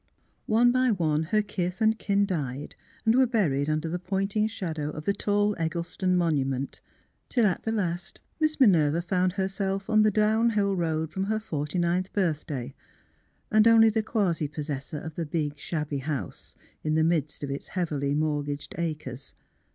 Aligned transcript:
One 0.47 0.71
by 0.71 0.89
one 0.89 1.25
her 1.25 1.43
kith 1.43 1.79
and 1.79 1.99
kin 1.99 2.25
died 2.25 2.75
and 3.05 3.13
were 3.13 3.27
buried 3.27 3.69
under 3.69 3.87
the 3.87 3.99
pointing 3.99 4.47
shadow 4.47 4.89
of 4.89 5.05
the 5.05 5.13
tall 5.13 5.55
Eggleston 5.59 6.17
monu 6.17 6.41
46 6.43 6.45
THE 6.47 6.47
CLOSED 6.49 6.53
DOOR 6.55 6.57
47 6.57 6.61
ment; 6.63 6.81
till 7.29 7.45
at 7.45 7.63
the 7.63 7.71
last 7.71 8.21
Miss 8.39 8.59
Minerva 8.59 9.01
found 9.03 9.33
Herself 9.33 9.91
on 9.91 10.01
the 10.01 10.09
downhill 10.09 10.75
road 10.75 11.11
from 11.13 11.25
her 11.25 11.39
forty 11.39 11.77
ninth 11.77 12.11
birth 12.13 12.47
day 12.47 12.73
and 13.51 13.67
only 13.67 13.89
the 13.91 14.01
quasi 14.01 14.47
possessor 14.47 14.97
of 14.97 15.13
the 15.13 15.25
big 15.27 15.59
shabby 15.59 15.99
house, 15.99 16.55
in 16.83 16.95
the 16.95 17.03
midst 17.03 17.43
of 17.43 17.51
its 17.51 17.67
heavily 17.67 18.15
mortgaged 18.15 18.73
acres. 18.79 19.35